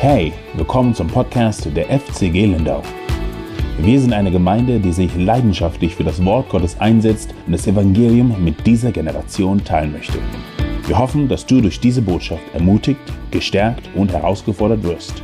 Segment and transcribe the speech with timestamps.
[0.00, 2.84] Hey, willkommen zum Podcast der FCG Lindau.
[3.78, 8.44] Wir sind eine Gemeinde, die sich leidenschaftlich für das Wort Gottes einsetzt und das Evangelium
[8.44, 10.20] mit dieser Generation teilen möchte.
[10.86, 13.00] Wir hoffen, dass du durch diese Botschaft ermutigt,
[13.32, 15.20] gestärkt und herausgefordert wirst.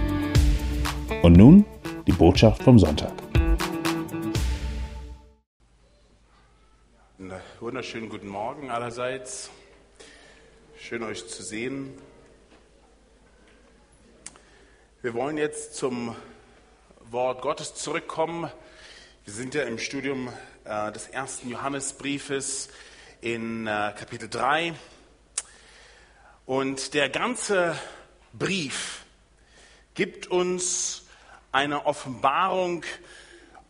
[1.23, 1.65] Und nun
[2.09, 3.13] die Botschaft vom Sonntag.
[7.61, 9.51] Wunderschönen guten Morgen allerseits.
[10.77, 11.91] Schön euch zu sehen.
[15.05, 16.17] Wir wollen jetzt zum
[17.11, 18.51] Wort Gottes zurückkommen.
[19.27, 20.33] Wir sind ja im Studium
[20.65, 22.71] äh, des ersten Johannesbriefes
[23.21, 24.73] in äh, Kapitel 3.
[26.47, 27.79] Und der ganze
[28.33, 29.05] Brief
[29.93, 31.05] gibt uns
[31.53, 32.83] eine Offenbarung,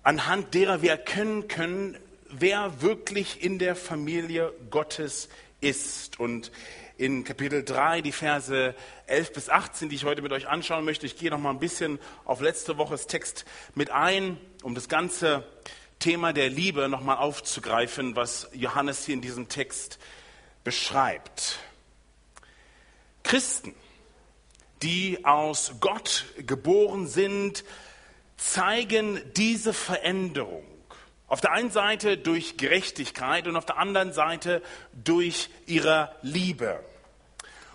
[0.05, 1.99] anhand derer wir erkennen können,
[2.31, 5.29] wer wirklich in der Familie Gottes
[5.65, 6.21] ist.
[6.21, 6.53] Und
[6.97, 8.75] in Kapitel 3, die Verse
[9.07, 11.07] 11 bis 18, die ich heute mit euch anschauen möchte.
[11.07, 15.45] Ich gehe noch mal ein bisschen auf letzte Woches Text mit ein, um das ganze
[15.99, 19.99] Thema der Liebe noch mal aufzugreifen, was Johannes hier in diesem Text
[20.63, 21.59] beschreibt.
[23.23, 23.75] Christen,
[24.83, 27.65] die aus Gott geboren sind,
[28.37, 30.65] zeigen diese Veränderung.
[31.27, 36.81] Auf der einen Seite durch Gerechtigkeit und auf der anderen Seite durch ihre Liebe.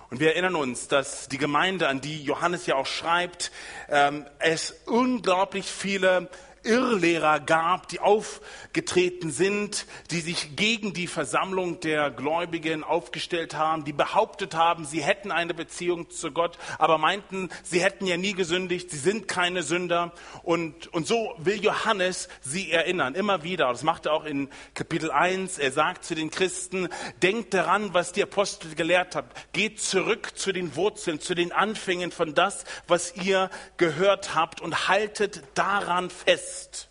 [0.10, 3.52] Und wir erinnern uns, dass die Gemeinde, an die Johannes ja auch schreibt,
[3.90, 6.30] ähm, es unglaublich viele
[6.64, 13.94] Irrlehrer gab, die aufgetreten sind, die sich gegen die Versammlung der Gläubigen aufgestellt haben, die
[13.94, 18.92] behauptet haben, sie hätten eine Beziehung zu Gott, aber meinten, sie hätten ja nie gesündigt,
[18.92, 20.12] sie sind keine Sünder.
[20.44, 23.68] Und, und so will Johannes sie erinnern, immer wieder.
[23.70, 25.60] Das macht er auch in Kapitel 1.
[25.60, 26.90] Er sagt zu den Christen,
[27.22, 29.30] denkt daran, was die Apostel gelehrt haben.
[29.54, 34.88] Geht zurück zu den Wurzeln, zu den Anfängen von das, was ihr gehört habt und
[34.88, 36.90] haltet daran fest ist.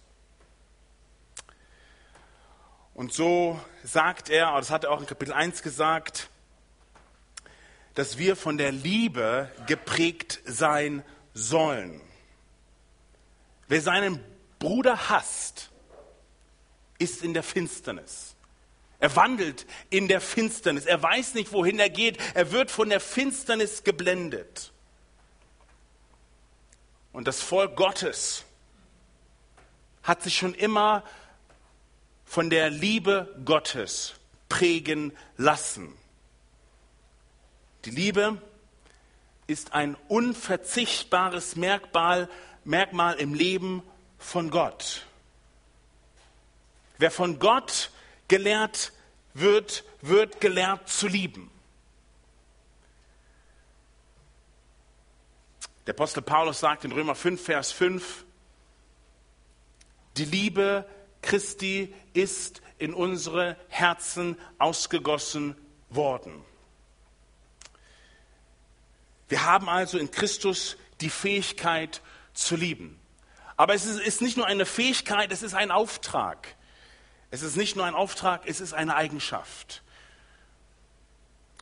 [2.95, 6.31] Und so sagt er, das hat er auch in Kapitel 1 gesagt,
[7.95, 12.01] dass wir von der Liebe geprägt sein sollen.
[13.69, 14.25] Wer seinen
[14.59, 15.71] Bruder hasst,
[16.99, 18.35] ist in der Finsternis.
[19.01, 20.85] Er wandelt in der Finsternis.
[20.85, 22.19] Er weiß nicht, wohin er geht.
[22.35, 24.73] Er wird von der Finsternis geblendet.
[27.13, 28.45] Und das Volk Gottes
[30.09, 31.05] hat sich schon immer
[32.25, 34.15] von der Liebe Gottes
[34.49, 35.93] prägen lassen.
[37.85, 38.41] Die Liebe
[39.47, 42.31] ist ein unverzichtbares Merkmal,
[42.65, 43.83] Merkmal im Leben
[44.19, 45.07] von Gott.
[46.97, 47.91] Wer von Gott
[48.29, 48.93] gelehrt
[49.35, 51.51] wird, wird gelehrt zu lieben.
[55.87, 58.25] Der Apostel Paulus sagt in Römer 5, Vers 5,
[60.19, 60.87] die Liebe
[61.23, 65.57] Christi ist in unsere Herzen ausgegossen
[65.91, 66.45] worden.
[69.29, 72.03] Wir haben also in Christus die Fähigkeit
[72.33, 72.99] zu lieben.
[73.57, 76.57] Aber es ist, ist, nicht nur eine Fähigkeit, es ist ein Auftrag.
[77.31, 79.83] Es ist nicht nur ein Auftrag, es ist eine Eigenschaft.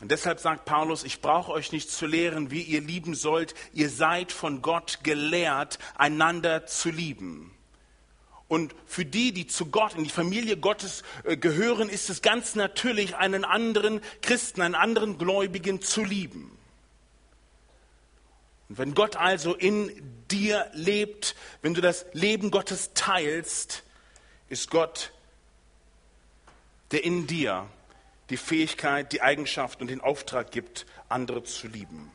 [0.01, 3.55] Und deshalb sagt Paulus, ich brauche euch nicht zu lehren, wie ihr lieben sollt.
[3.73, 7.56] Ihr seid von Gott gelehrt, einander zu lieben.
[8.49, 12.55] Und für die, die zu Gott, in die Familie Gottes äh, gehören, ist es ganz
[12.55, 16.57] natürlich, einen anderen Christen, einen anderen Gläubigen zu lieben.
[18.69, 19.91] Und wenn Gott also in
[20.31, 23.83] dir lebt, wenn du das Leben Gottes teilst,
[24.49, 25.13] ist Gott,
[26.93, 27.69] der in dir
[28.31, 32.11] die Fähigkeit, die Eigenschaft und den Auftrag gibt, andere zu lieben.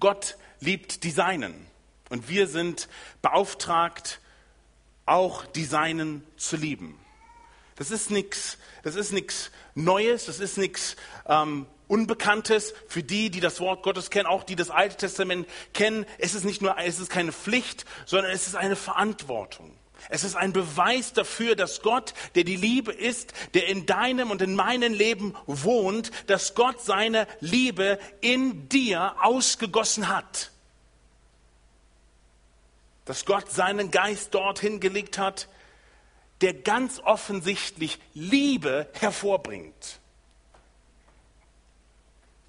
[0.00, 1.66] Gott liebt die Seinen
[2.10, 2.88] und wir sind
[3.22, 4.20] beauftragt,
[5.06, 6.98] auch die Seinen zu lieben.
[7.76, 10.96] Das ist nichts, das ist nichts Neues, das ist nichts
[11.26, 16.04] ähm, Unbekanntes für die, die das Wort Gottes kennen, auch die das Alte Testament kennen.
[16.18, 19.70] Es ist nicht nur, es ist keine Pflicht, sondern es ist eine Verantwortung.
[20.08, 24.42] Es ist ein Beweis dafür, dass Gott, der die Liebe ist, der in deinem und
[24.42, 30.50] in meinem Leben wohnt, dass Gott seine Liebe in dir ausgegossen hat
[33.06, 35.48] dass Gott seinen Geist dorthin gelegt hat,
[36.42, 40.00] der ganz offensichtlich Liebe hervorbringt.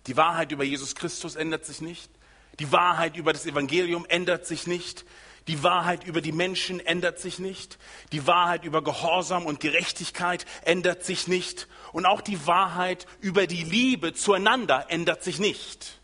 [0.07, 2.11] Die Wahrheit über Jesus Christus ändert sich nicht.
[2.59, 5.05] Die Wahrheit über das Evangelium ändert sich nicht.
[5.47, 7.77] Die Wahrheit über die Menschen ändert sich nicht.
[8.11, 11.67] Die Wahrheit über Gehorsam und Gerechtigkeit ändert sich nicht.
[11.93, 15.99] Und auch die Wahrheit über die Liebe zueinander ändert sich nicht.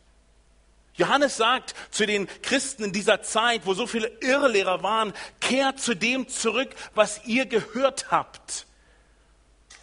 [0.96, 5.96] Johannes sagt zu den Christen in dieser Zeit, wo so viele Irrlehrer waren, kehrt zu
[5.96, 8.68] dem zurück, was ihr gehört habt.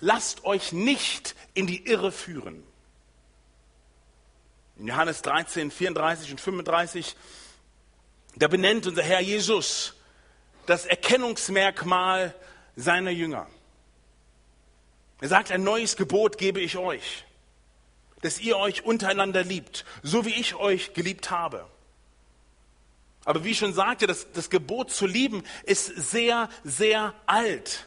[0.00, 2.62] Lasst euch nicht in die Irre führen.
[4.78, 7.16] In Johannes 13, 34 und 35,
[8.36, 9.94] da benennt unser Herr Jesus
[10.66, 12.34] das Erkennungsmerkmal
[12.76, 13.46] seiner Jünger.
[15.20, 17.24] Er sagt, ein neues Gebot gebe ich euch
[18.22, 21.66] dass ihr euch untereinander liebt, so wie ich euch geliebt habe.
[23.24, 27.86] Aber wie ich schon sagte, das, das Gebot zu lieben ist sehr, sehr alt.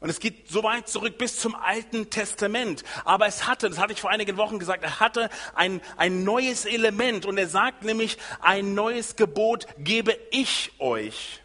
[0.00, 2.84] Und es geht so weit zurück bis zum Alten Testament.
[3.04, 6.64] Aber es hatte, das hatte ich vor einigen Wochen gesagt, er hatte ein, ein neues
[6.64, 7.26] Element.
[7.26, 11.42] Und er sagt nämlich, ein neues Gebot gebe ich euch.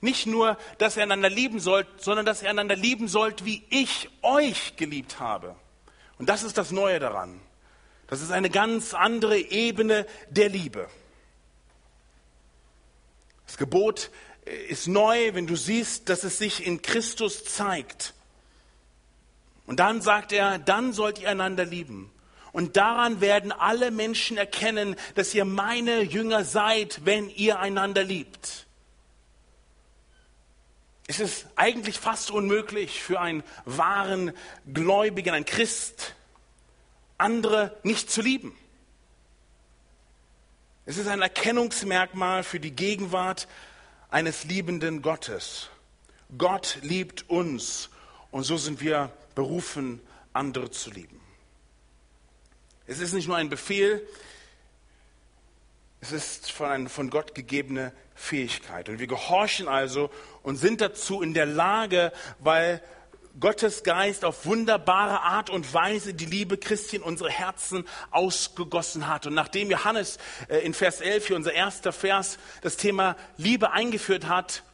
[0.00, 4.08] Nicht nur, dass ihr einander lieben sollt, sondern dass ihr einander lieben sollt, wie ich
[4.22, 5.56] euch geliebt habe.
[6.20, 7.40] Und das ist das Neue daran.
[8.06, 10.86] Das ist eine ganz andere Ebene der Liebe.
[13.46, 14.10] Das Gebot
[14.68, 18.12] ist neu, wenn du siehst, dass es sich in Christus zeigt.
[19.66, 22.12] Und dann sagt er, dann sollt ihr einander lieben.
[22.52, 28.66] Und daran werden alle Menschen erkennen, dass ihr meine Jünger seid, wenn ihr einander liebt.
[31.10, 34.32] Es ist eigentlich fast unmöglich für einen wahren
[34.72, 36.14] Gläubigen, einen Christ,
[37.18, 38.56] andere nicht zu lieben.
[40.86, 43.48] Es ist ein Erkennungsmerkmal für die Gegenwart
[44.08, 45.68] eines liebenden Gottes.
[46.38, 47.90] Gott liebt uns
[48.30, 50.00] und so sind wir berufen,
[50.32, 51.20] andere zu lieben.
[52.86, 54.06] Es ist nicht nur ein Befehl,
[56.00, 58.88] es ist von, von Gott gegebene Fähigkeit.
[58.88, 60.10] Und wir gehorchen also
[60.42, 62.82] und sind dazu in der Lage, weil
[63.38, 69.26] Gottes Geist auf wunderbare Art und Weise die Liebe Christi in unsere Herzen ausgegossen hat.
[69.26, 70.18] Und nachdem Johannes
[70.48, 74.64] äh, in Vers 11, hier unser erster Vers, das Thema Liebe eingeführt hat,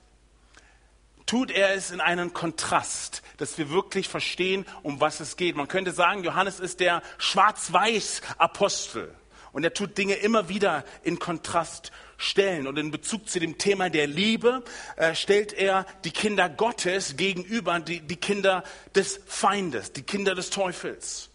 [1.27, 5.57] tut er es in einen Kontrast, dass wir wirklich verstehen, um was es geht.
[5.57, 9.13] Man könnte sagen, Johannes ist der Schwarz-Weiß-Apostel.
[9.57, 12.67] Und er tut Dinge immer wieder in Kontrast stellen.
[12.67, 14.63] Und in Bezug zu dem Thema der Liebe
[14.97, 18.65] äh, stellt er die Kinder Gottes gegenüber die, die Kinder
[18.95, 21.31] des Feindes, die Kinder des Teufels.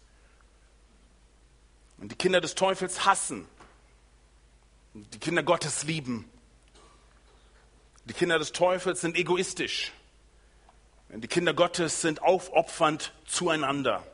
[1.98, 3.48] Und die Kinder des Teufels hassen.
[4.94, 6.30] Die Kinder Gottes lieben.
[8.04, 9.90] Die Kinder des Teufels sind egoistisch.
[11.08, 14.06] Die Kinder Gottes sind aufopfernd zueinander.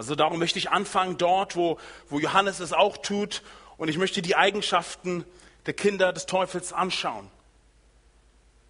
[0.00, 3.42] Also darum möchte ich anfangen dort, wo, wo Johannes es auch tut.
[3.76, 5.26] Und ich möchte die Eigenschaften
[5.66, 7.30] der Kinder des Teufels anschauen.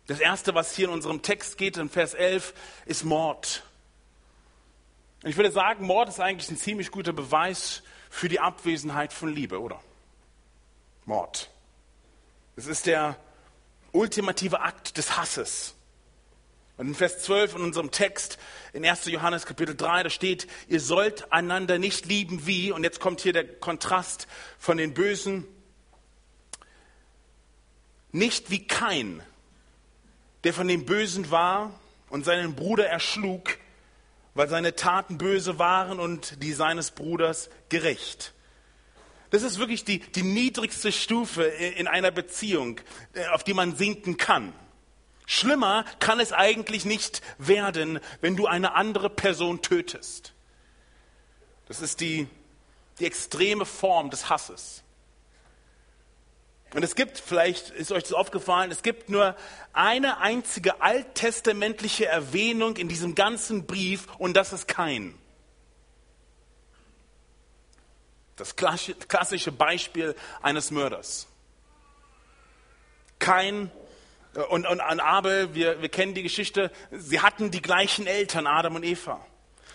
[0.09, 2.53] Das erste, was hier in unserem Text geht, in Vers 11,
[2.85, 3.63] ist Mord.
[5.23, 9.61] Ich würde sagen, Mord ist eigentlich ein ziemlich guter Beweis für die Abwesenheit von Liebe,
[9.61, 9.81] oder?
[11.05, 11.49] Mord.
[12.57, 13.15] Es ist der
[13.93, 15.77] ultimative Akt des Hasses.
[16.81, 18.39] Und in Vers 12 in unserem Text,
[18.73, 19.05] in 1.
[19.05, 23.35] Johannes Kapitel 3, da steht, ihr sollt einander nicht lieben wie, und jetzt kommt hier
[23.35, 24.27] der Kontrast
[24.59, 25.47] von den Bösen,
[28.13, 29.23] nicht wie kein,
[30.43, 31.79] der von dem Bösen war
[32.09, 33.59] und seinen Bruder erschlug,
[34.33, 38.33] weil seine Taten böse waren und die seines Bruders gerecht.
[39.29, 42.81] Das ist wirklich die, die niedrigste Stufe in einer Beziehung,
[43.33, 44.55] auf die man sinken kann.
[45.33, 50.33] Schlimmer kann es eigentlich nicht werden, wenn du eine andere Person tötest.
[51.69, 52.27] Das ist die,
[52.99, 54.83] die extreme Form des Hasses.
[56.75, 59.37] Und es gibt, vielleicht ist euch das aufgefallen, es gibt nur
[59.73, 65.17] eine einzige alttestamentliche Erwähnung in diesem ganzen Brief und das ist kein.
[68.35, 71.29] Das klassische Beispiel eines Mörders.
[73.21, 73.71] Kein
[74.51, 78.77] und, und an Abel, wir, wir kennen die Geschichte, sie hatten die gleichen Eltern, Adam
[78.77, 79.25] und Eva.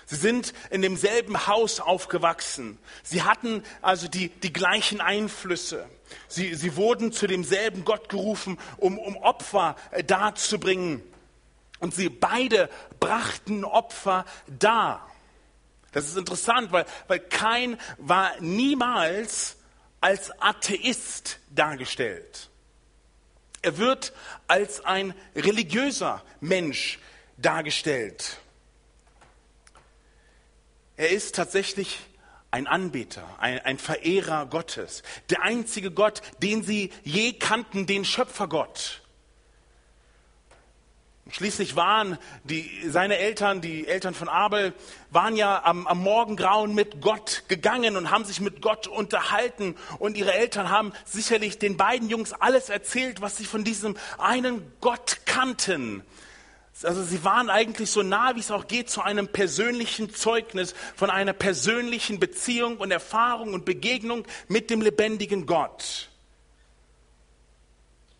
[0.05, 2.77] Sie sind in demselben Haus aufgewachsen.
[3.03, 5.89] Sie hatten also die, die gleichen Einflüsse.
[6.27, 11.01] Sie, sie wurden zu demselben Gott gerufen, um, um Opfer äh, darzubringen.
[11.79, 12.69] Und sie beide
[12.99, 15.09] brachten Opfer dar.
[15.91, 19.57] Das ist interessant, weil, weil kein war niemals
[20.01, 22.49] als Atheist dargestellt.
[23.65, 24.13] Er wird
[24.45, 26.99] als ein religiöser Mensch
[27.37, 28.37] dargestellt.
[30.97, 31.97] Er ist tatsächlich
[32.51, 39.01] ein Anbeter, ein, ein, Verehrer Gottes, der einzige Gott, den sie je kannten, den Schöpfergott.
[41.31, 44.73] Schließlich waren die, seine Eltern, die Eltern von Abel,
[45.09, 49.75] waren ja am, am Morgengrauen mit Gott gegangen und haben sich mit Gott unterhalten.
[49.97, 54.71] Und ihre Eltern haben sicherlich den beiden Jungs alles erzählt, was sie von diesem einen
[54.81, 56.03] Gott kannten.
[56.83, 61.09] Also sie waren eigentlich so nah, wie es auch geht, zu einem persönlichen Zeugnis von
[61.09, 66.09] einer persönlichen Beziehung und Erfahrung und Begegnung mit dem lebendigen Gott.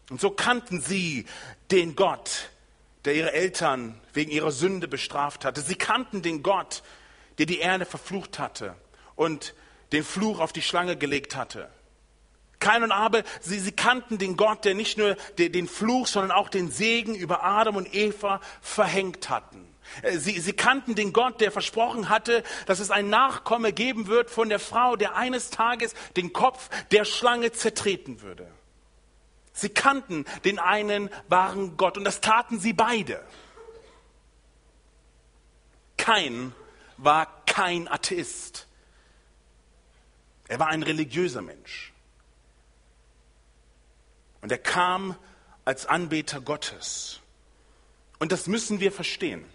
[0.10, 1.26] Und so kannten sie
[1.70, 2.50] den Gott,
[3.06, 5.62] der ihre Eltern wegen ihrer Sünde bestraft hatte.
[5.62, 6.84] Sie kannten den Gott,
[7.38, 8.76] der die Erde verflucht hatte
[9.16, 9.54] und
[9.92, 11.70] den Fluch auf die Schlange gelegt hatte.
[12.60, 16.32] Kain und Abel, sie, sie kannten den Gott, der nicht nur den, den Fluch, sondern
[16.32, 19.68] auch den Segen über Adam und Eva verhängt hatten.
[20.02, 24.30] Äh, sie, sie kannten den Gott, der versprochen hatte, dass es ein Nachkomme geben wird
[24.30, 28.48] von der Frau, der eines Tages den Kopf der Schlange zertreten würde.
[29.56, 33.26] Sie kannten den einen wahren Gott und das taten sie beide.
[35.96, 36.54] Kein
[36.98, 38.68] war kein Atheist.
[40.50, 41.94] Er war ein religiöser Mensch.
[44.42, 45.18] Und er kam
[45.64, 47.22] als Anbeter Gottes.
[48.20, 49.46] Und das müssen wir verstehen.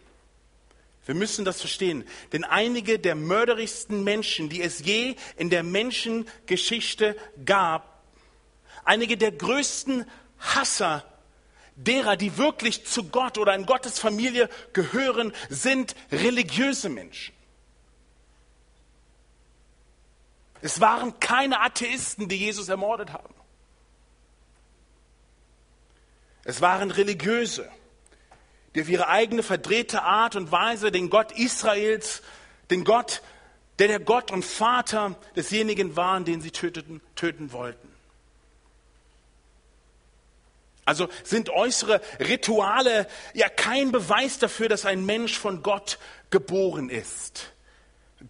[1.05, 2.05] Wir müssen das verstehen.
[2.33, 7.90] Denn einige der mörderischsten Menschen, die es je in der Menschengeschichte gab,
[8.85, 10.09] einige der größten
[10.39, 11.05] Hasser
[11.77, 17.35] derer, die wirklich zu Gott oder in Gottes Familie gehören, sind religiöse Menschen.
[20.63, 23.35] Es waren keine Atheisten, die Jesus ermordet haben.
[26.45, 27.71] Es waren Religiöse,
[28.75, 32.23] die auf ihre eigene verdrehte Art und Weise den Gott Israels,
[32.71, 33.23] den Gott,
[33.79, 37.90] der der Gott und Vater desjenigen waren, den sie töteten, töten wollten.
[40.85, 45.99] Also sind äußere Rituale ja kein Beweis dafür, dass ein Mensch von Gott
[46.31, 47.53] geboren ist.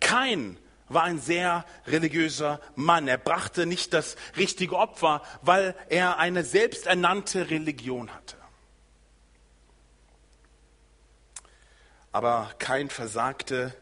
[0.01, 3.09] Kein war ein sehr religiöser Mann.
[3.09, 8.37] Er brachte nicht das richtige Opfer, weil er eine selbsternannte Religion hatte.
[12.13, 13.73] Aber kein versagte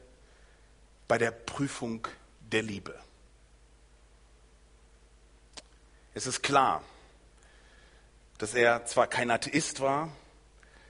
[1.09, 2.07] bei der Prüfung
[2.41, 2.95] der Liebe.
[6.13, 6.83] Es ist klar,
[8.39, 10.11] dass er zwar kein Atheist war,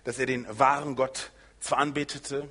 [0.05, 2.49] dass er den wahren Gott zwar anbetete,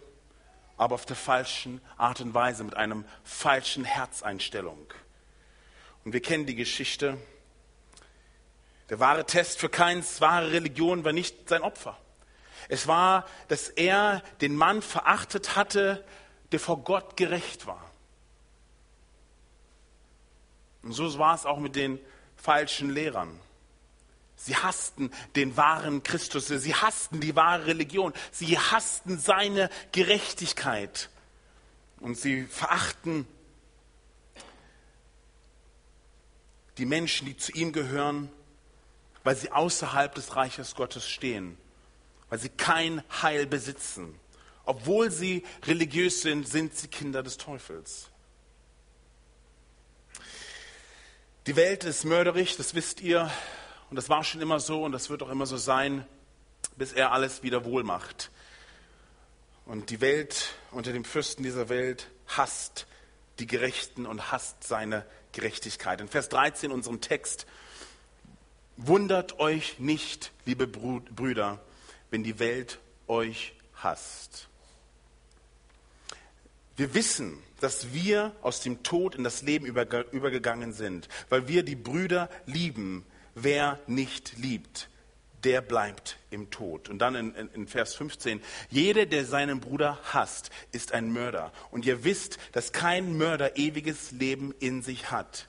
[0.76, 4.94] aber auf der falschen Art und Weise, mit einem falschen Herzeinstellung.
[6.04, 7.18] Und wir kennen die Geschichte.
[8.90, 11.98] Der wahre Test für Keins wahre Religion war nicht sein Opfer.
[12.70, 16.04] Es war, dass er den Mann verachtet hatte,
[16.52, 17.84] der vor Gott gerecht war.
[20.84, 22.00] Und so war es auch mit den
[22.36, 23.40] falschen Lehrern.
[24.40, 31.10] Sie hassten den wahren Christus, sie hassten die wahre Religion, sie hassten seine Gerechtigkeit
[32.00, 33.28] und sie verachten
[36.78, 38.30] die Menschen, die zu ihm gehören,
[39.24, 41.58] weil sie außerhalb des Reiches Gottes stehen,
[42.30, 44.20] weil sie kein Heil besitzen.
[44.66, 48.10] Obwohl sie religiös sind, sind sie Kinder des Teufels.
[51.48, 53.32] Die Welt ist mörderisch, das wisst ihr.
[53.90, 56.06] Und das war schon immer so und das wird auch immer so sein,
[56.76, 58.32] bis er alles wieder wohl macht.
[59.66, 62.88] Und die Welt unter dem Fürsten dieser Welt hasst
[63.40, 66.02] die Gerechten und hasst seine Gerechtigkeit.
[66.02, 67.46] In Vers 13 unserem Text,
[68.78, 71.60] wundert euch nicht, liebe Brüder,
[72.10, 74.48] wenn die Welt euch hasst.
[76.76, 81.76] Wir wissen, dass wir aus dem Tod in das Leben übergegangen sind, weil wir die
[81.76, 83.06] Brüder lieben,
[83.44, 84.90] wer nicht liebt,
[85.44, 86.90] der bleibt im Tod.
[86.90, 91.52] Und dann in, in, in, Vers 15, jeder, der seinen Bruder hasst, ist ein Mörder.
[91.72, 95.48] Und ihr wisst, dass kein Mörder ewiges Leben in sich hat.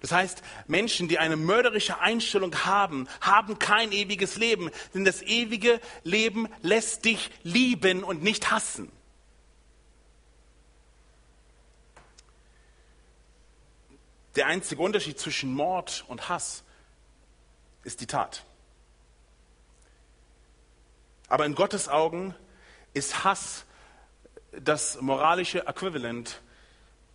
[0.00, 4.70] Das heißt, Menschen, die eine mörderische Einstellung haben, haben kein ewiges Leben.
[4.92, 8.90] Denn das ewige Leben lässt dich lieben und nicht hassen.
[14.36, 16.63] Der einzige Unterschied zwischen Mord und Hass
[17.84, 18.42] ist die Tat.
[21.28, 22.34] Aber in Gottes Augen
[22.92, 23.64] ist Hass
[24.52, 26.40] das moralische Äquivalent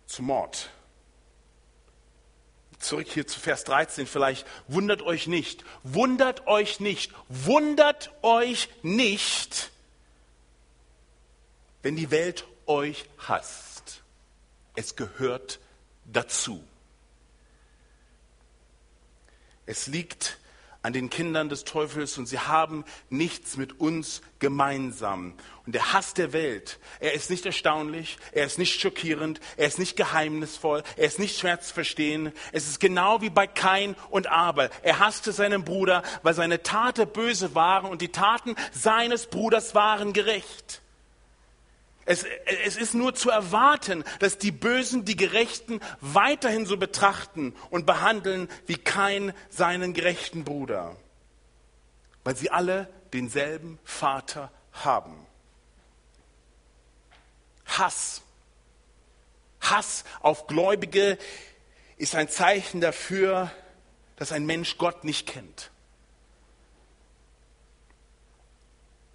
[0.06, 0.70] zu Mord.
[2.78, 4.46] Zurück hier zu Vers 13 vielleicht.
[4.66, 9.70] Wundert euch nicht, wundert euch nicht, wundert euch nicht,
[11.82, 14.02] wenn die Welt euch hasst.
[14.74, 15.60] Es gehört
[16.06, 16.64] dazu.
[19.66, 20.39] Es liegt
[20.82, 25.34] an den Kindern des Teufels und sie haben nichts mit uns gemeinsam.
[25.66, 29.78] Und der Hass der Welt, er ist nicht erstaunlich, er ist nicht schockierend, er ist
[29.78, 32.32] nicht geheimnisvoll, er ist nicht schwer zu verstehen.
[32.52, 34.70] Es ist genau wie bei Kain und Abel.
[34.82, 40.12] Er hasste seinen Bruder, weil seine Taten böse waren und die Taten seines Bruders waren
[40.12, 40.79] gerecht.
[42.10, 42.24] Es,
[42.64, 48.48] es, ist nur zu erwarten, dass die Bösen die Gerechten weiterhin so betrachten und behandeln
[48.66, 50.96] wie kein seinen gerechten Bruder,
[52.24, 55.24] weil sie alle denselben Vater haben.
[57.64, 58.22] Hass.
[59.60, 61.16] Hass auf Gläubige
[61.96, 63.52] ist ein Zeichen dafür,
[64.16, 65.70] dass ein Mensch Gott nicht kennt.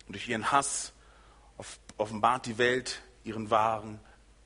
[0.08, 0.94] Und durch ihren Hass
[1.98, 4.00] offenbart die Welt ihren wahren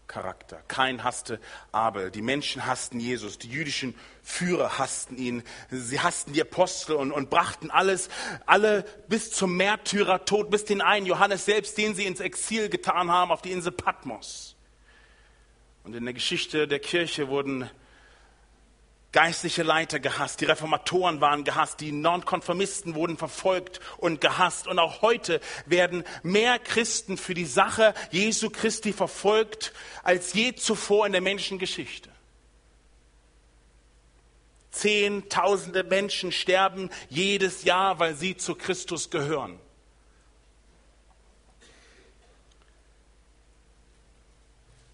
[0.10, 0.62] Charakter.
[0.68, 1.40] Kein hasste
[1.72, 2.12] Abel.
[2.12, 3.38] Die Menschen hassten Jesus.
[3.38, 5.44] Die jüdischen Führer hassten ihn.
[5.70, 8.10] Sie hassten die Apostel und, und brachten alles,
[8.46, 13.32] alle bis zum Märtyrertod, bis den einen Johannes selbst, den sie ins Exil getan haben,
[13.32, 14.56] auf die Insel Patmos.
[15.84, 17.70] Und in der Geschichte der Kirche wurden
[19.12, 24.68] geistliche Leiter gehasst, die Reformatoren waren gehasst, die Nonkonformisten wurden verfolgt und gehasst.
[24.68, 29.74] Und auch heute werden mehr Christen für die Sache Jesu Christi verfolgt
[30.04, 32.10] als je zuvor in der Menschengeschichte.
[34.72, 39.60] Zehntausende Menschen sterben jedes Jahr, weil sie zu Christus gehören.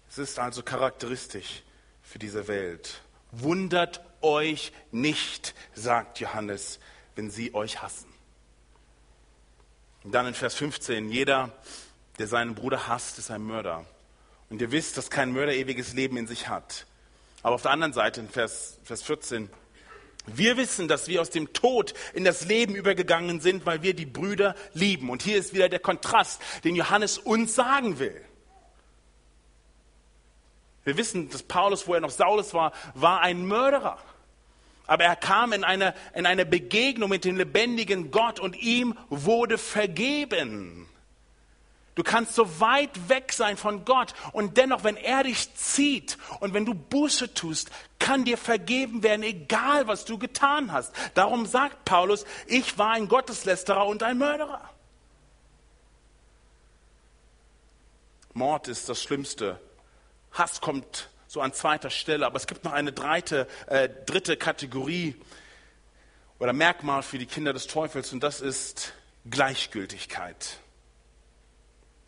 [0.08, 1.62] Es ist also charakteristisch
[2.02, 3.02] für diese Welt.
[3.32, 6.78] Wundert euch nicht, sagt Johannes,
[7.14, 8.08] wenn sie euch hassen.
[10.04, 11.52] Und dann in Vers 15, jeder,
[12.18, 13.84] der seinen Bruder hasst, ist ein Mörder.
[14.50, 16.86] Und ihr wisst, dass kein Mörder ewiges Leben in sich hat.
[17.42, 19.50] Aber auf der anderen Seite, in Vers, Vers 14,
[20.26, 24.06] wir wissen, dass wir aus dem Tod in das Leben übergegangen sind, weil wir die
[24.06, 25.10] Brüder lieben.
[25.10, 28.25] Und hier ist wieder der Kontrast, den Johannes uns sagen will.
[30.86, 33.98] Wir wissen, dass Paulus, wo er noch Saulus war, war ein Mörderer.
[34.86, 39.58] Aber er kam in eine, in eine Begegnung mit dem lebendigen Gott und ihm wurde
[39.58, 40.88] vergeben.
[41.96, 46.54] Du kannst so weit weg sein von Gott und dennoch, wenn er dich zieht und
[46.54, 50.94] wenn du Buße tust, kann dir vergeben werden, egal was du getan hast.
[51.14, 54.70] Darum sagt Paulus, ich war ein Gotteslästerer und ein Mörderer.
[58.34, 59.58] Mord ist das Schlimmste,
[60.38, 62.26] Hass kommt so an zweiter Stelle.
[62.26, 65.14] Aber es gibt noch eine dritte, äh, dritte Kategorie
[66.38, 68.94] oder Merkmal für die Kinder des Teufels und das ist
[69.28, 70.58] Gleichgültigkeit.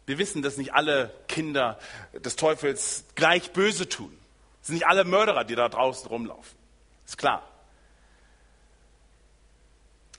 [0.06, 1.78] Wir wissen, dass nicht alle Kinder
[2.14, 4.16] des Teufels gleich böse tun.
[4.62, 6.58] Es sind nicht alle Mörderer, die da draußen rumlaufen.
[7.06, 7.46] Ist klar.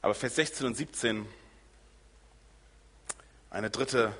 [0.02, 1.26] Aber Vers 16 und 17,
[3.50, 4.14] eine dritte,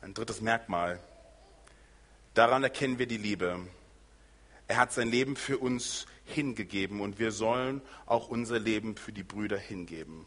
[0.00, 0.98] ein drittes Merkmal.
[2.34, 3.60] Daran erkennen wir die Liebe.
[4.66, 9.22] Er hat sein Leben für uns hingegeben und wir sollen auch unser Leben für die
[9.22, 10.26] Brüder hingeben.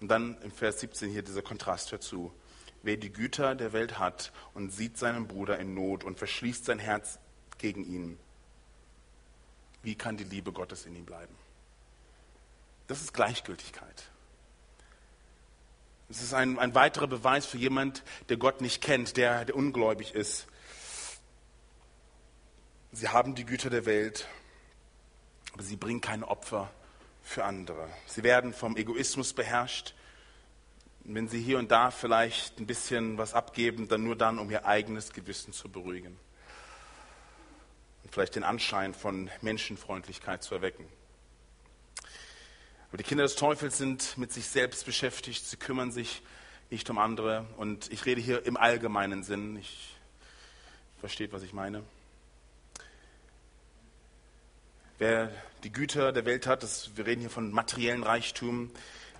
[0.00, 2.32] Und dann im Vers 17 hier dieser Kontrast dazu.
[2.82, 6.78] Wer die Güter der Welt hat und sieht seinen Bruder in Not und verschließt sein
[6.78, 7.18] Herz
[7.58, 8.18] gegen ihn,
[9.82, 11.34] wie kann die Liebe Gottes in ihm bleiben?
[12.86, 14.10] Das ist Gleichgültigkeit.
[16.08, 20.14] Es ist ein, ein weiterer Beweis für jemand, der Gott nicht kennt, der, der ungläubig
[20.14, 20.46] ist.
[22.96, 24.28] Sie haben die Güter der Welt,
[25.52, 26.70] aber sie bringen keine Opfer
[27.22, 27.88] für andere.
[28.06, 29.94] Sie werden vom Egoismus beherrscht.
[31.02, 34.64] wenn sie hier und da vielleicht ein bisschen was abgeben, dann nur dann, um ihr
[34.64, 36.16] eigenes Gewissen zu beruhigen.
[38.04, 40.86] Und vielleicht den Anschein von Menschenfreundlichkeit zu erwecken.
[42.88, 45.44] Aber die Kinder des Teufels sind mit sich selbst beschäftigt.
[45.44, 46.22] Sie kümmern sich
[46.70, 47.44] nicht um andere.
[47.56, 49.56] Und ich rede hier im allgemeinen Sinn.
[49.56, 49.96] Ich
[51.00, 51.82] versteht, was ich meine.
[55.06, 55.30] Wer
[55.64, 58.70] die Güter der Welt hat, das, wir reden hier von materiellen Reichtum,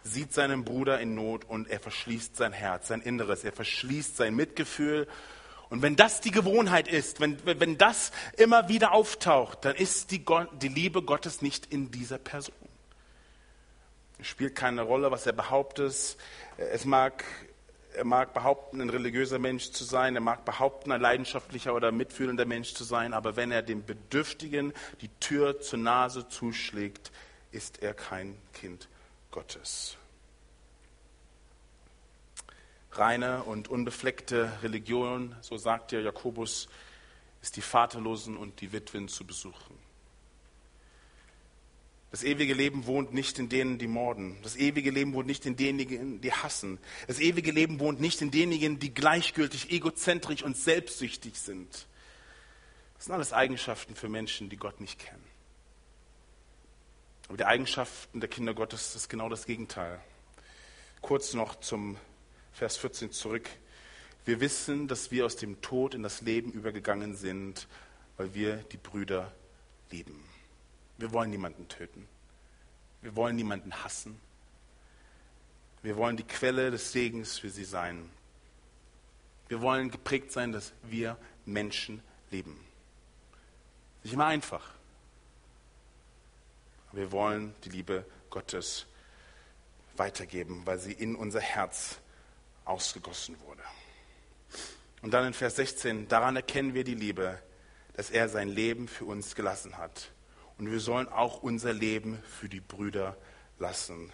[0.02, 4.34] sieht seinen Bruder in Not und er verschließt sein Herz, sein Inneres, er verschließt sein
[4.34, 5.06] Mitgefühl.
[5.68, 10.24] Und wenn das die Gewohnheit ist, wenn, wenn das immer wieder auftaucht, dann ist die,
[10.62, 12.54] die Liebe Gottes nicht in dieser Person.
[14.18, 16.16] Es spielt keine Rolle, was er behauptet.
[16.56, 17.24] Es mag
[17.94, 22.44] er mag behaupten, ein religiöser Mensch zu sein, er mag behaupten, ein leidenschaftlicher oder mitfühlender
[22.44, 27.12] Mensch zu sein, aber wenn er dem Bedürftigen die Tür zur Nase zuschlägt,
[27.52, 28.88] ist er kein Kind
[29.30, 29.96] Gottes.
[32.92, 36.68] Reine und unbefleckte Religion, so sagt ja Jakobus,
[37.42, 39.83] ist die Vaterlosen und die Witwen zu besuchen.
[42.14, 44.36] Das ewige Leben wohnt nicht in denen, die morden.
[44.44, 46.78] Das ewige Leben wohnt nicht in denjenigen, die hassen.
[47.08, 51.88] Das ewige Leben wohnt nicht in denjenigen, die gleichgültig, egozentrisch und selbstsüchtig sind.
[52.94, 55.24] Das sind alles Eigenschaften für Menschen, die Gott nicht kennen.
[57.26, 60.00] Aber die Eigenschaften der Kinder Gottes ist genau das Gegenteil.
[61.00, 61.96] Kurz noch zum
[62.52, 63.50] Vers 14 zurück.
[64.24, 67.66] Wir wissen, dass wir aus dem Tod in das Leben übergegangen sind,
[68.16, 69.34] weil wir die Brüder
[69.90, 70.33] lieben.
[70.98, 72.08] Wir wollen niemanden töten.
[73.02, 74.18] Wir wollen niemanden hassen.
[75.82, 78.08] Wir wollen die Quelle des Segens für sie sein.
[79.48, 82.58] Wir wollen geprägt sein, dass wir Menschen lieben.
[84.02, 84.72] Nicht immer einfach.
[86.92, 88.86] Wir wollen die Liebe Gottes
[89.96, 91.98] weitergeben, weil sie in unser Herz
[92.64, 93.62] ausgegossen wurde.
[95.02, 97.38] Und dann in Vers 16, daran erkennen wir die Liebe,
[97.94, 100.13] dass er sein Leben für uns gelassen hat
[100.58, 103.16] und wir sollen auch unser Leben für die Brüder
[103.58, 104.12] lassen.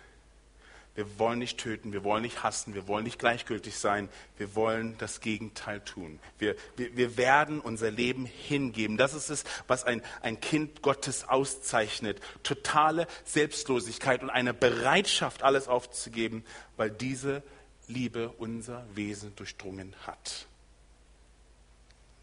[0.97, 4.99] Wir wollen nicht töten, wir wollen nicht hassen, wir wollen nicht gleichgültig sein, wir wollen
[4.99, 6.19] das Gegenteil tun.
[6.39, 8.97] Wir, wir, wir werden unser Leben hingeben.
[8.97, 12.21] Das ist es, was ein, ein Kind Gottes auszeichnet.
[12.43, 16.45] Totale Selbstlosigkeit und eine Bereitschaft, alles aufzugeben,
[16.77, 17.43] weil diese
[17.87, 20.47] Liebe unser Wesen durchdrungen hat.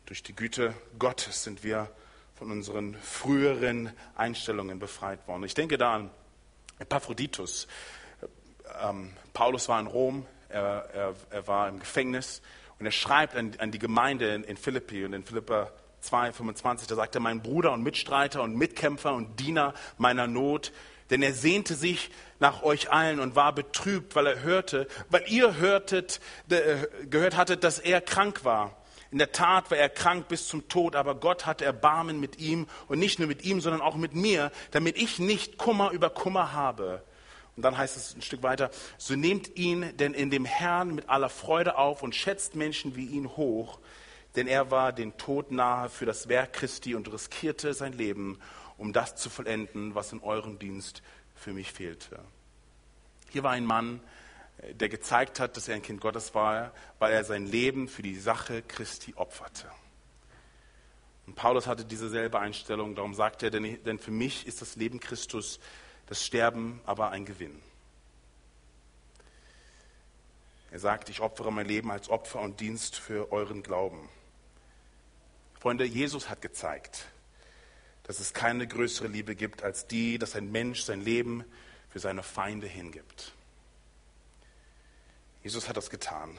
[0.08, 1.90] Durch die Güte Gottes sind wir
[2.38, 5.44] von unseren früheren Einstellungen befreit worden.
[5.44, 6.12] Ich denke da an
[6.78, 7.68] Epaphroditus.
[8.84, 12.44] Ähm, Paulus war in Rom, er, er, er, war im Gefängnis
[12.78, 15.72] und er schreibt an, an die Gemeinde in, in Philippi und in Philippa
[16.02, 20.72] 2, 25, da sagt er, mein Bruder und Mitstreiter und Mitkämpfer und Diener meiner Not,
[21.10, 25.56] denn er sehnte sich nach euch allen und war betrübt, weil er hörte, weil ihr
[25.56, 26.20] hörtet,
[26.50, 28.78] äh, gehört hattet, dass er krank war.
[29.12, 32.68] In der Tat war er krank bis zum Tod, aber Gott hatte Erbarmen mit ihm
[32.88, 36.54] und nicht nur mit ihm, sondern auch mit mir, damit ich nicht Kummer über Kummer
[36.54, 37.04] habe.
[37.56, 41.10] Und dann heißt es ein Stück weiter, so nehmt ihn denn in dem Herrn mit
[41.10, 43.80] aller Freude auf und schätzt Menschen wie ihn hoch,
[44.36, 48.40] denn er war den Tod nahe für das Werk Christi und riskierte sein Leben,
[48.78, 51.02] um das zu vollenden, was in eurem Dienst
[51.34, 52.20] für mich fehlte.
[53.32, 54.02] Hier war ein Mann,
[54.74, 58.16] der gezeigt hat, dass er ein Kind Gottes war, weil er sein Leben für die
[58.16, 59.70] Sache Christi opferte.
[61.28, 65.00] Und Paulus hatte dieselbe Einstellung, darum sagt er, denn, denn für mich ist das Leben
[65.00, 65.60] Christus,
[66.08, 67.62] das Sterben aber ein Gewinn.
[70.72, 74.10] Er sagt, ich opfere mein Leben als Opfer und Dienst für euren Glauben.
[75.60, 77.08] Freunde, Jesus hat gezeigt,
[78.04, 81.44] dass es keine größere Liebe gibt als die, dass ein Mensch sein Leben
[81.90, 83.34] für seine Feinde hingibt.
[85.48, 86.38] Jesus hat das getan.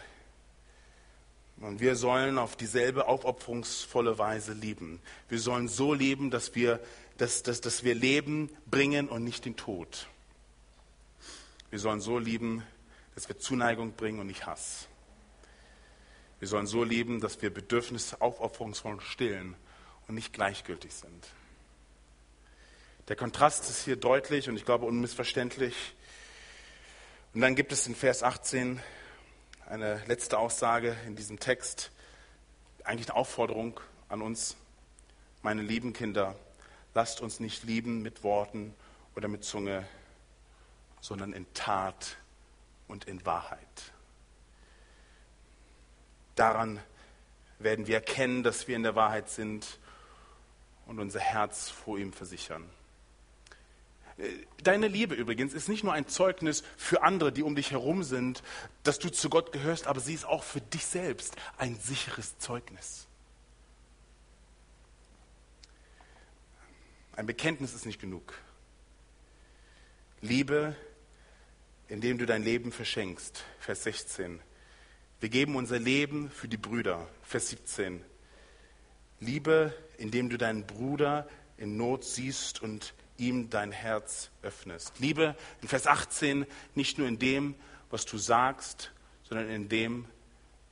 [1.60, 5.00] Und wir sollen auf dieselbe aufopferungsvolle Weise lieben.
[5.30, 6.78] Wir sollen so leben, dass wir,
[7.16, 10.08] dass, dass, dass wir Leben bringen und nicht den Tod.
[11.70, 12.62] Wir sollen so lieben,
[13.14, 14.88] dass wir Zuneigung bringen und nicht Hass.
[16.38, 19.56] Wir sollen so leben, dass wir Bedürfnisse aufopferungsvoll stillen
[20.06, 21.28] und nicht gleichgültig sind.
[23.08, 25.74] Der Kontrast ist hier deutlich und ich glaube unmissverständlich.
[27.32, 28.82] Und dann gibt es in Vers 18
[29.68, 31.90] eine letzte Aussage in diesem Text,
[32.84, 33.78] eigentlich eine Aufforderung
[34.08, 34.56] an uns,
[35.42, 36.34] meine lieben Kinder,
[36.94, 38.74] lasst uns nicht lieben mit Worten
[39.14, 39.86] oder mit Zunge,
[41.00, 42.16] sondern in Tat
[42.88, 43.92] und in Wahrheit.
[46.34, 46.80] Daran
[47.58, 49.78] werden wir erkennen, dass wir in der Wahrheit sind
[50.86, 52.64] und unser Herz vor ihm versichern.
[54.64, 58.42] Deine Liebe übrigens ist nicht nur ein Zeugnis für andere, die um dich herum sind,
[58.82, 63.06] dass du zu Gott gehörst, aber sie ist auch für dich selbst ein sicheres Zeugnis.
[67.12, 68.34] Ein Bekenntnis ist nicht genug.
[70.20, 70.74] Liebe,
[71.88, 73.44] indem du dein Leben verschenkst.
[73.60, 74.40] Vers 16.
[75.20, 77.08] Wir geben unser Leben für die Brüder.
[77.22, 78.04] Vers 17.
[79.20, 84.98] Liebe, indem du deinen Bruder in Not siehst und ihm dein Herz öffnest.
[84.98, 87.54] Liebe in Vers 18 nicht nur in dem,
[87.90, 88.92] was du sagst,
[89.24, 90.06] sondern in dem,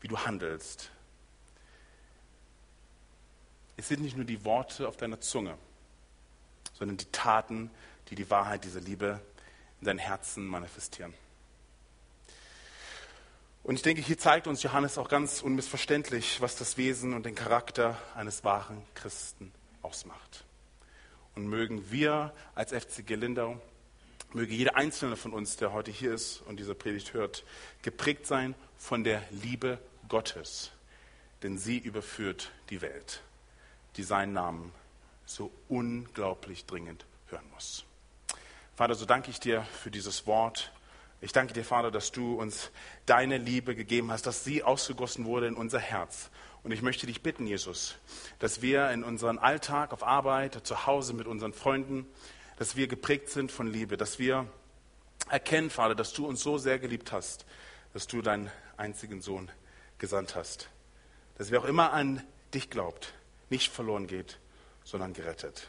[0.01, 0.91] wie du handelst.
[3.77, 5.59] Es sind nicht nur die Worte auf deiner Zunge,
[6.73, 7.71] sondern die Taten,
[8.09, 9.21] die die Wahrheit dieser Liebe
[9.81, 11.13] in dein Herzen manifestieren.
[13.63, 17.35] Und ich denke, hier zeigt uns Johannes auch ganz unmissverständlich, was das Wesen und den
[17.35, 20.46] Charakter eines wahren Christen ausmacht.
[21.37, 23.61] Und mögen wir als FC Gelindau,
[24.33, 27.45] möge jeder einzelne von uns, der heute hier ist und diese Predigt hört,
[27.83, 30.73] geprägt sein von der Liebe Gottes.
[31.43, 33.23] Denn sie überführt die Welt,
[33.97, 34.73] die seinen Namen
[35.27, 37.85] so unglaublich dringend hören muss.
[38.75, 40.73] Vater, so danke ich dir für dieses Wort.
[41.21, 42.71] Ich danke dir, Vater, dass du uns
[43.05, 46.31] deine Liebe gegeben hast, dass sie ausgegossen wurde in unser Herz.
[46.67, 47.95] Und ich möchte dich bitten, Jesus,
[48.41, 52.09] dass wir in unserem Alltag, auf Arbeit, zu Hause mit unseren Freunden,
[52.57, 54.49] dass wir geprägt sind von Liebe, dass wir
[55.31, 57.47] erkennen, Vater, dass du uns so sehr geliebt hast,
[57.93, 59.49] dass du deinen einzigen Sohn
[59.99, 60.69] gesandt hast.
[61.39, 62.21] Dass wer auch immer an
[62.53, 63.15] dich glaubt,
[63.49, 64.41] nicht verloren geht,
[64.83, 65.69] sondern gerettet.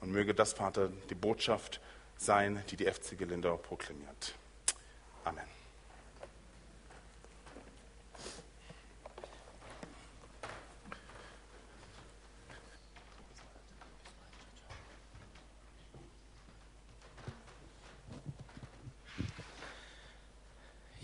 [0.00, 1.80] Und möge das, Vater, die Botschaft
[2.16, 4.36] sein, die die FC Lindau proklamiert.
[5.24, 5.55] Amen.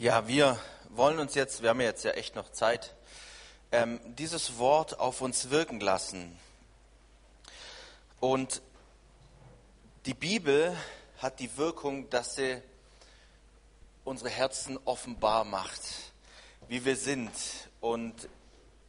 [0.02, 2.92] Ja, wir wollen uns jetzt, wir haben ja jetzt ja echt noch Zeit,
[3.70, 6.36] ähm, dieses Wort auf uns wirken lassen.
[8.18, 8.62] Und
[10.04, 10.76] die Bibel
[11.18, 12.60] hat die Wirkung, dass sie
[14.02, 15.82] unsere Herzen offenbar macht,
[16.66, 17.30] wie wir sind.
[17.80, 18.28] Und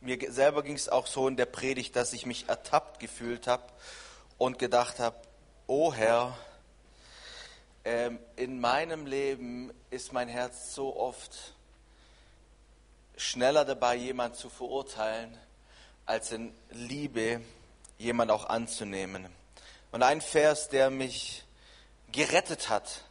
[0.01, 3.71] mir selber ging es auch so in der Predigt, dass ich mich ertappt gefühlt habe
[4.39, 5.17] und gedacht habe,
[5.67, 6.35] oh Herr,
[7.85, 11.53] ähm, in meinem Leben ist mein Herz so oft
[13.17, 15.37] schneller dabei, jemand zu verurteilen,
[16.05, 17.41] als in Liebe
[17.97, 19.27] jemand auch anzunehmen.
[19.91, 21.43] Und ein Vers, der mich
[22.11, 23.03] gerettet hat,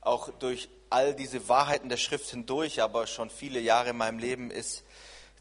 [0.00, 4.50] auch durch all diese Wahrheiten der Schrift hindurch, aber schon viele Jahre in meinem Leben,
[4.50, 4.84] ist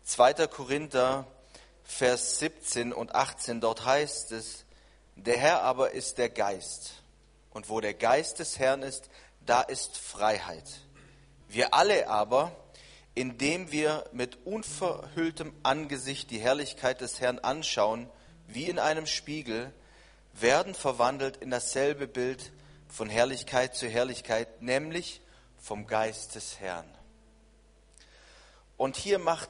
[0.04, 0.48] 2.
[0.48, 1.28] Korinther,
[1.84, 3.62] Vers 17 und 18.
[3.62, 4.66] Dort heißt es,
[5.16, 6.99] der Herr aber ist der Geist.
[7.52, 9.10] Und wo der Geist des Herrn ist,
[9.46, 10.82] da ist Freiheit.
[11.48, 12.56] Wir alle aber,
[13.16, 18.10] indem wir mit unverhülltem Angesicht die Herrlichkeit des Herrn anschauen,
[18.48, 19.74] wie in einem Spiegel,
[20.34, 22.52] werden verwandelt in dasselbe Bild
[22.88, 25.22] von Herrlichkeit zu Herrlichkeit, nämlich
[25.58, 26.88] vom Geist des Herrn.
[28.78, 29.50] Und hier macht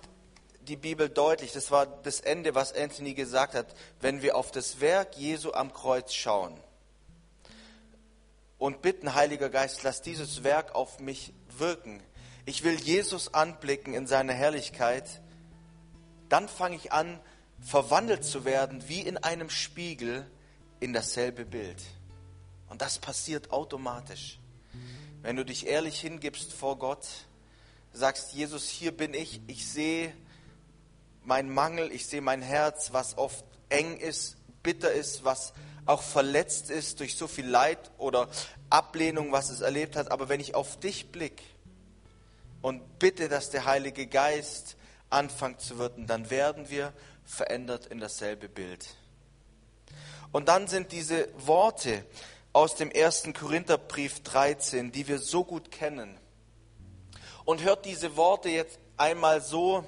[0.61, 3.67] die Bibel deutlich, das war das Ende, was Anthony gesagt hat,
[3.99, 6.59] wenn wir auf das Werk Jesu am Kreuz schauen
[8.59, 12.03] und bitten, Heiliger Geist, lass dieses Werk auf mich wirken.
[12.45, 15.21] Ich will Jesus anblicken in seiner Herrlichkeit.
[16.27, 17.19] Dann fange ich an,
[17.61, 20.29] verwandelt zu werden, wie in einem Spiegel,
[20.79, 21.81] in dasselbe Bild.
[22.69, 24.39] Und das passiert automatisch.
[25.21, 27.07] Wenn du dich ehrlich hingibst vor Gott,
[27.93, 30.13] sagst, Jesus, hier bin ich, ich sehe
[31.23, 35.53] meinen Mangel, ich sehe mein Herz, was oft eng ist, bitter ist, was
[35.89, 38.29] auch verletzt ist durch so viel Leid oder
[38.69, 40.11] Ablehnung, was es erlebt hat.
[40.11, 41.43] Aber wenn ich auf dich blicke
[42.61, 44.77] und bitte, dass der Heilige Geist
[45.09, 46.93] anfängt zu wirken, dann werden wir
[47.25, 48.85] verändert in dasselbe Bild.
[50.31, 52.05] Und dann sind diese Worte
[52.53, 56.19] aus dem ersten Korintherbrief 13, die wir so gut kennen.
[57.45, 59.83] Und hört diese Worte jetzt einmal so,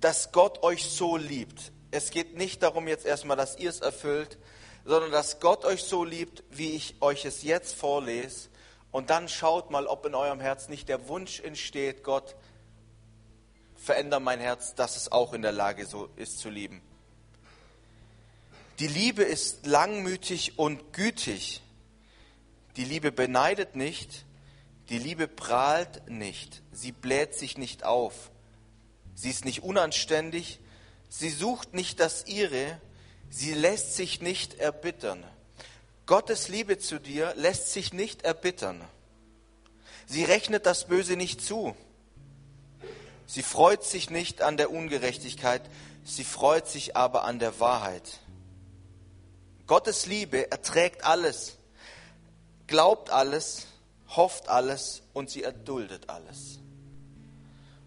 [0.00, 1.72] dass Gott euch so liebt.
[1.90, 4.38] Es geht nicht darum jetzt erstmal, dass ihr es erfüllt,
[4.84, 8.48] sondern dass Gott euch so liebt, wie ich euch es jetzt vorlese.
[8.90, 12.36] Und dann schaut mal, ob in eurem Herz nicht der Wunsch entsteht, Gott,
[13.74, 16.80] veränder mein Herz, dass es auch in der Lage so ist zu lieben.
[18.78, 21.62] Die Liebe ist langmütig und gütig.
[22.76, 24.24] Die Liebe beneidet nicht.
[24.88, 26.62] Die Liebe prahlt nicht.
[26.72, 28.30] Sie bläht sich nicht auf.
[29.14, 30.58] Sie ist nicht unanständig.
[31.08, 32.80] Sie sucht nicht das Ihre.
[33.36, 35.24] Sie lässt sich nicht erbittern.
[36.06, 38.80] Gottes Liebe zu dir lässt sich nicht erbittern.
[40.06, 41.74] Sie rechnet das Böse nicht zu.
[43.26, 45.62] Sie freut sich nicht an der Ungerechtigkeit,
[46.04, 48.20] sie freut sich aber an der Wahrheit.
[49.66, 51.56] Gottes Liebe erträgt alles,
[52.68, 53.66] glaubt alles,
[54.10, 56.60] hofft alles und sie erduldet alles.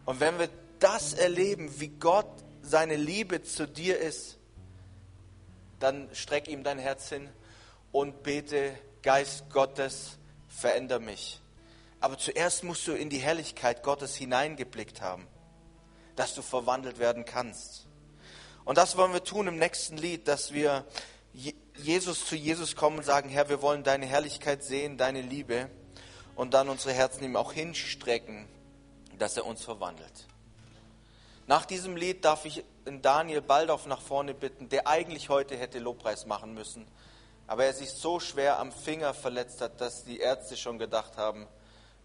[0.04, 2.28] Und wenn wir das erleben, wie Gott
[2.62, 4.38] seine Liebe zu dir ist,
[5.80, 7.30] dann streck ihm dein Herz hin
[7.92, 11.40] und bete, Geist Gottes, veränder mich.
[12.00, 15.28] Aber zuerst musst du in die Herrlichkeit Gottes hineingeblickt haben,
[16.16, 17.88] dass du verwandelt werden kannst.
[18.66, 20.86] Und das wollen wir tun im nächsten Lied, dass wir
[21.78, 25.70] Jesus zu Jesus kommen und sagen, Herr, wir wollen deine Herrlichkeit sehen, deine Liebe
[26.36, 28.48] und dann unsere Herzen ihm auch hinstrecken,
[29.18, 30.28] dass er uns verwandelt.
[31.48, 32.64] Nach diesem Lied darf ich
[33.02, 36.88] Daniel Baldorf nach vorne bitten, der eigentlich heute hätte Lobpreis machen müssen,
[37.48, 41.48] aber er sich so schwer am Finger verletzt hat, dass die Ärzte schon gedacht haben,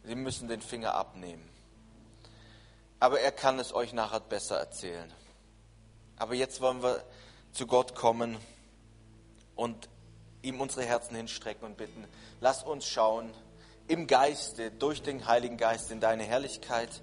[0.05, 1.49] sie müssen den Finger abnehmen.
[3.01, 5.13] Aber er kann es euch nachher besser erzählen.
[6.17, 7.03] Aber jetzt wollen wir
[7.53, 8.37] zu Gott kommen
[9.57, 9.89] und
[10.43, 12.07] ihm unsere Herzen hinstrecken und bitten,
[12.41, 13.33] lass uns schauen
[13.89, 17.03] im Geiste, durch den Heiligen Geist in deine Herrlichkeit,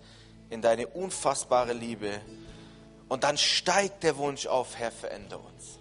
[0.49, 2.21] in deine unfassbare Liebe.
[3.09, 5.79] Und dann steigt der Wunsch auf, Herr, verändere uns.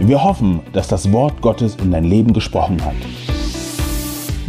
[0.00, 2.94] Wir hoffen, dass das Wort Gottes in dein Leben gesprochen hat.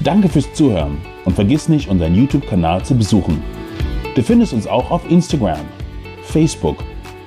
[0.04, 3.43] Danke fürs Zuhören und vergiss nicht, unseren YouTube-Kanal zu besuchen.
[4.15, 5.60] Du findest uns auch auf Instagram,
[6.24, 6.78] Facebook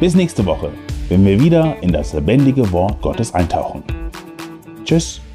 [0.00, 0.70] Bis nächste Woche,
[1.08, 3.82] wenn wir wieder in das lebendige Wort Gottes eintauchen.
[4.88, 5.27] Tschüss.